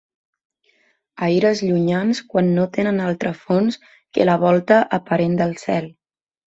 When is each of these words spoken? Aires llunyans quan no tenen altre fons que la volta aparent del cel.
Aires 1.27 1.61
llunyans 1.67 2.23
quan 2.33 2.51
no 2.57 2.65
tenen 2.79 2.99
altre 3.11 3.37
fons 3.45 3.81
que 4.17 4.31
la 4.31 4.43
volta 4.49 4.85
aparent 5.01 5.43
del 5.45 5.57
cel. 5.69 5.97